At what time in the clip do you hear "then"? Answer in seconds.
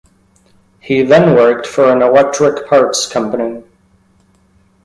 1.03-1.35